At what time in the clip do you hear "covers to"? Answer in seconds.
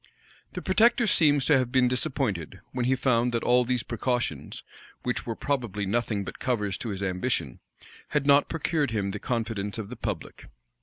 6.39-6.89